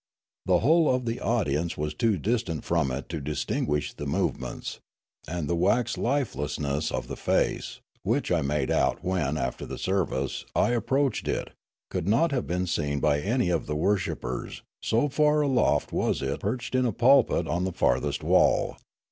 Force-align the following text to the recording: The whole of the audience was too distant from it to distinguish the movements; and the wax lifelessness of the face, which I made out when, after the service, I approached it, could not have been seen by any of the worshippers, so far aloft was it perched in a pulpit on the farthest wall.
The 0.47 0.61
whole 0.61 0.89
of 0.91 1.05
the 1.05 1.19
audience 1.19 1.77
was 1.77 1.93
too 1.93 2.17
distant 2.17 2.63
from 2.63 2.89
it 2.89 3.07
to 3.09 3.21
distinguish 3.21 3.93
the 3.93 4.07
movements; 4.07 4.79
and 5.27 5.47
the 5.47 5.55
wax 5.55 5.95
lifelessness 5.95 6.89
of 6.89 7.05
the 7.07 7.15
face, 7.15 7.81
which 8.01 8.31
I 8.31 8.41
made 8.41 8.71
out 8.71 9.03
when, 9.03 9.37
after 9.37 9.63
the 9.67 9.77
service, 9.77 10.43
I 10.55 10.69
approached 10.71 11.27
it, 11.27 11.51
could 11.91 12.07
not 12.07 12.31
have 12.31 12.47
been 12.47 12.65
seen 12.65 12.99
by 12.99 13.19
any 13.19 13.51
of 13.51 13.67
the 13.67 13.75
worshippers, 13.75 14.63
so 14.81 15.07
far 15.07 15.41
aloft 15.41 15.91
was 15.93 16.23
it 16.23 16.39
perched 16.39 16.73
in 16.73 16.87
a 16.87 16.91
pulpit 16.91 17.47
on 17.47 17.63
the 17.65 17.71
farthest 17.71 18.23
wall. 18.23 18.77